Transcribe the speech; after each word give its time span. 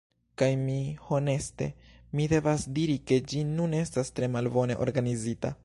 Kaj 0.41 0.45
mi… 0.61 0.77
Honeste 1.09 1.67
mi 2.21 2.25
devas 2.33 2.65
diri 2.79 2.97
ke 3.11 3.21
ĝi 3.33 3.45
nun 3.53 3.79
estas 3.83 4.13
tre 4.21 4.31
malbone 4.37 4.83
organizita. 4.87 5.55